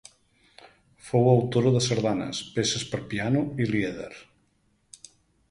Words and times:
Fou 1.09 1.29
autora 1.33 1.73
de 1.75 1.81
sardanes, 1.89 2.41
peces 2.57 2.87
per 2.95 3.01
piano 3.13 3.45
i 3.67 3.71
lieder. 3.75 4.11